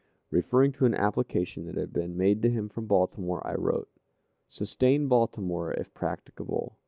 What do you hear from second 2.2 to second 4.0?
to him from Baltimore, I wrote: